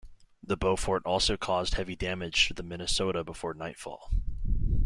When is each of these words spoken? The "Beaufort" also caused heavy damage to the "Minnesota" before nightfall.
The 0.41 0.57
"Beaufort" 0.57 1.03
also 1.05 1.37
caused 1.37 1.75
heavy 1.75 1.95
damage 1.95 2.47
to 2.47 2.55
the 2.55 2.63
"Minnesota" 2.63 3.23
before 3.23 3.53
nightfall. 3.53 4.09